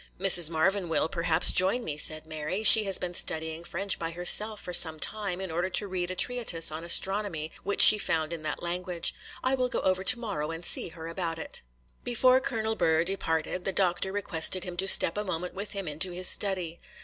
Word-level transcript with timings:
'Mrs. 0.19 0.49
Marvyn 0.49 0.89
will, 0.89 1.07
perhaps, 1.07 1.51
join 1.51 1.83
me,' 1.83 1.95
said 1.95 2.25
Mary. 2.25 2.63
'She 2.63 2.85
has 2.85 2.97
been 2.97 3.13
studying 3.13 3.63
French 3.63 3.99
by 3.99 4.09
herself 4.09 4.59
for 4.59 4.73
some 4.73 4.99
time, 4.99 5.39
in 5.39 5.51
order 5.51 5.69
to 5.69 5.85
read 5.87 6.09
a 6.09 6.15
treatise 6.15 6.71
on 6.71 6.83
astronomy, 6.83 7.51
which 7.61 7.81
she 7.81 7.99
found 7.99 8.33
in 8.33 8.41
that 8.41 8.63
language. 8.63 9.13
I 9.43 9.53
will 9.53 9.69
go 9.69 9.81
over 9.81 10.03
to 10.03 10.17
morrow 10.17 10.49
and 10.49 10.65
see 10.65 10.87
her 10.89 11.07
about 11.07 11.37
it.' 11.37 11.61
Before 12.03 12.39
Colonel 12.39 12.73
Burr 12.75 13.03
departed, 13.03 13.63
the 13.63 13.71
doctor 13.73 14.11
requested 14.11 14.63
him 14.63 14.75
to 14.77 14.87
step 14.87 15.19
a 15.19 15.23
moment 15.23 15.53
with 15.53 15.73
him 15.73 15.87
into 15.87 16.09
his 16.09 16.27
study. 16.27 16.79